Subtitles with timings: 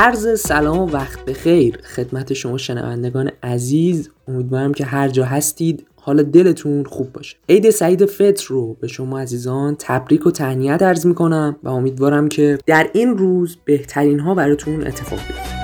[0.00, 1.78] عرض سلام و وقت بخیر.
[1.96, 7.36] خدمت شما شنوندگان عزیز امیدوارم که هر جا هستید حال دلتون خوب باشه.
[7.48, 12.58] عید سعید فطر رو به شما عزیزان تبریک و تهنیت عرض می‌کنم و امیدوارم که
[12.66, 15.58] در این روز بهترین ها براتون اتفاق بیفته.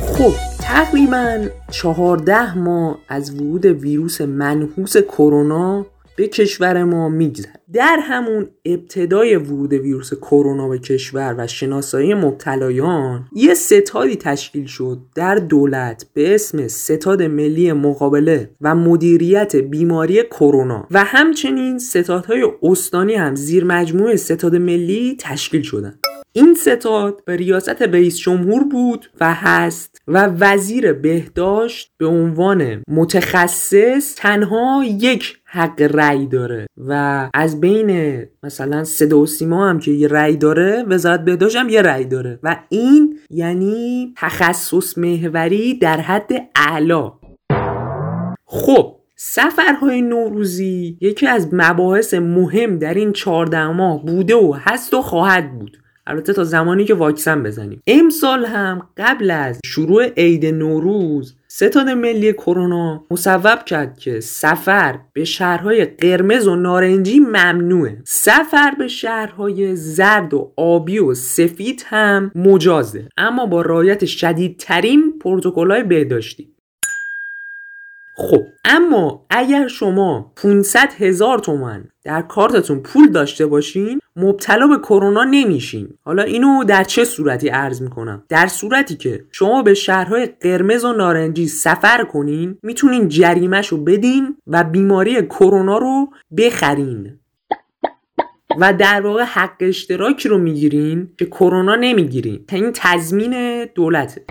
[0.00, 7.52] خب تقریبا چهارده ماه از ورود ویروس منحوس کرونا به کشور ما میگذره.
[7.72, 14.98] در همون ابتدای ورود ویروس کرونا به کشور و شناسایی مبتلایان یه ستادی تشکیل شد
[15.14, 23.14] در دولت به اسم ستاد ملی مقابله و مدیریت بیماری کرونا و همچنین ستادهای استانی
[23.14, 25.94] هم زیر مجموعه ستاد ملی تشکیل شدن.
[26.32, 34.14] این ستاد به ریاست رئیس جمهور بود و هست و وزیر بهداشت به عنوان متخصص
[34.16, 40.08] تنها یک حق رأی داره و از بین مثلا صدا و سیما هم که یه
[40.08, 46.32] رأی داره وزارت بهداشت هم یه رأی داره و این یعنی تخصص محوری در حد
[46.56, 47.12] اعلا
[48.46, 55.02] خب سفرهای نوروزی یکی از مباحث مهم در این چهارده ماه بوده و هست و
[55.02, 55.76] خواهد بود.
[56.06, 57.82] البته تا زمانی که واکسن بزنیم.
[57.86, 65.24] امسال هم قبل از شروع عید نوروز ستاد ملی کرونا مصوب کرد که سفر به
[65.24, 67.98] شهرهای قرمز و نارنجی ممنوعه.
[68.04, 73.08] سفر به شهرهای زرد و آبی و سفید هم مجازه.
[73.16, 76.49] اما با رعایت شدیدترین پروتکل‌های بهداشتی.
[78.14, 85.24] خب اما اگر شما 500 هزار تومن در کارتتون پول داشته باشین مبتلا به کرونا
[85.24, 85.88] نمیشین.
[86.04, 90.92] حالا اینو در چه صورتی عرض می‌کنم؟ در صورتی که شما به شهرهای قرمز و
[90.92, 97.18] نارنجی سفر کنین می‌تونین جریمهش رو بدین و بیماری کرونا رو بخرین.
[98.58, 102.44] و در واقع حق اشتراکی رو می‌گیرین که کرونا نمی‌گیرین.
[102.52, 104.24] این تضمین دولته.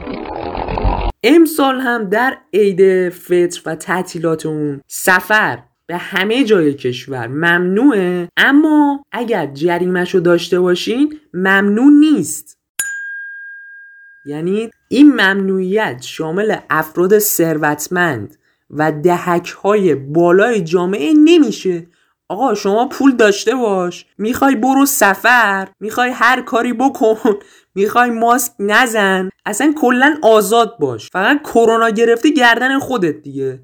[1.24, 8.30] امسال هم در عید فطر و تعطیلات اون سفر به همه جای کشور ممنوعه.
[8.38, 12.58] اما اگر جریمش رو داشته باشین ممنوع نیست.
[14.26, 18.38] یعنی این ممنوعیت شامل افراد ثروتمند
[18.70, 21.88] و دهک های بالای جامعه نمیشه.
[22.30, 24.06] آقا شما پول داشته باش.
[24.18, 27.18] می‌خوای برو سفر می‌خوای هر کاری بکن
[27.76, 29.30] می‌خوای ماسک نزن.
[29.46, 31.10] اصلا کلا آزاد باش.
[31.14, 33.60] فقط کرونا گرفته گردن خودت دیگه.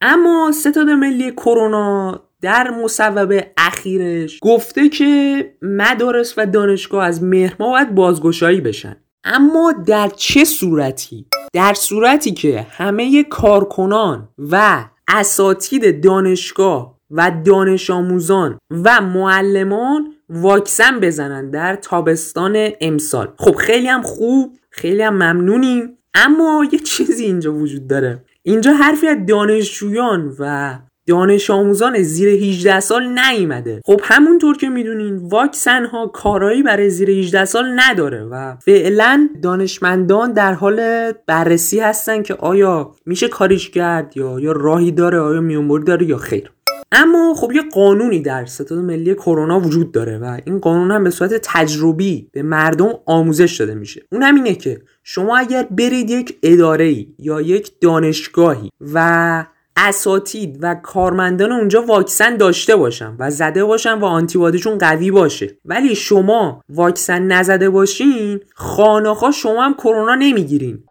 [0.00, 7.94] اما ستاد ملی کرونا در مصوبه اخیرش گفته که مدارس و دانشگاه از مهر باید
[7.94, 8.96] بازگشایی بشن.
[9.24, 18.58] اما در چه صورتی؟ در صورتی که همه کارکنان و اساتید دانشگاه و دانش آموزان
[18.70, 23.28] و معلمان واکسن بزنن در تابستان امسال.
[23.36, 25.98] خب خیلی هم خوب خیلی هم ممنونیم.
[26.14, 28.24] اما یه چیزی اینجا وجود داره.
[28.42, 33.80] اینجا حرفی از دانشجویان و دانش آموزان زیر 18 سال نیومده.
[33.84, 40.32] خب همونطور که می‌دونین واکسن ها کارایی برای زیر 18 سال نداره و فعلا دانشمندان
[40.32, 45.84] در حال بررسی هستن که آیا میشه کاریش کرد یا یا راهی داره آیا میونبری
[45.84, 46.50] داره یا خیر.
[46.92, 51.10] اما خب یه قانونی در ستاد ملی کرونا وجود داره و این قانون هم به
[51.10, 54.02] صورت تجربی به مردم آموزش داده میشه.
[54.12, 59.44] اون هم اینه که شما اگر برید یک اداره یا یک دانشگاهی و
[59.76, 65.94] اساتید و کارمندان اونجا واکسن داشته باشن و زده باشن و آنتیبادیشون قوی باشه ولی
[65.94, 70.84] شما واکسن نزده باشین خاناخا شما هم کرونا نمی‌گیرین.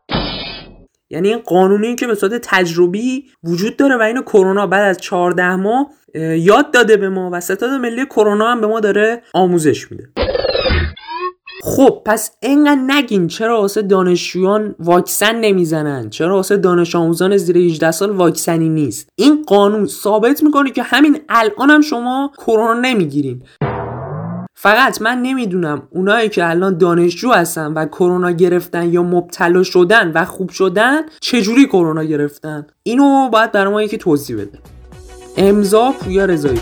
[1.16, 5.56] یعنی این قانونی که به صورت تجربی وجود داره و اینو کرونا بعد از 14
[5.56, 5.88] ماه
[6.38, 10.10] یاد داده به ما و ستاد ملی کرونا هم به ما داره آموزش میده.
[11.64, 17.92] خب پس اینقدر نگین چرا واسه دانشجویان واکسن نمی‌زنن؟ چرا واسه دانش آموزان زیر 18
[17.92, 23.44] سال واکسنی نیست؟ این قانون ثابت می‌کنه که همین الان هم شما کرونا نمی‌گیرین.
[24.58, 30.26] فقط من نمی‌دونم اونایی که الان دانشجو هستن و کرونا گرفتن یا مبتلا شدن و
[30.26, 34.60] خوب شدن چجوری کرونا گرفتن؟ اینو باید برای ما یکی توضیح بده.
[35.38, 36.62] امضا پویا رضایی.